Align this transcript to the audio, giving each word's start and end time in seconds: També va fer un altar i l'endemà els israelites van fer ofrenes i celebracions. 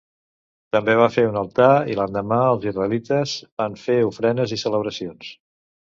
També 0.75 0.93
va 0.99 1.09
fer 1.15 1.25
un 1.31 1.35
altar 1.41 1.67
i 1.91 1.97
l'endemà 1.99 2.39
els 2.55 2.65
israelites 2.71 3.35
van 3.63 3.77
fer 3.83 3.99
ofrenes 4.11 4.57
i 4.59 4.63
celebracions. 4.67 5.33